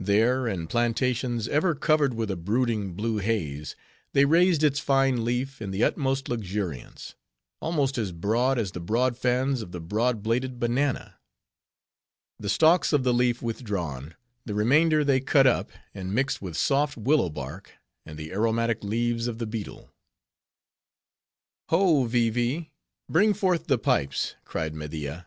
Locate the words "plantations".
0.66-1.46